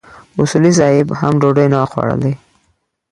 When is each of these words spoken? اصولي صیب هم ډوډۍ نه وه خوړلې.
اصولي 0.41 0.71
صیب 0.77 1.07
هم 1.19 1.33
ډوډۍ 1.41 1.67
نه 1.73 1.77
وه 1.81 1.87
خوړلې. 1.91 2.33